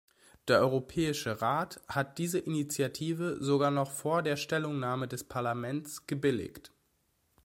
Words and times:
Der 0.47 0.61
Europäische 0.61 1.43
Rat 1.43 1.79
hat 1.87 2.17
diese 2.17 2.39
Initiative 2.39 3.37
sogar 3.39 3.69
noch 3.69 3.91
vor 3.91 4.23
der 4.23 4.35
Stellungnahme 4.35 5.07
des 5.07 5.23
Parlaments 5.23 6.07
gebilligt. 6.07 6.71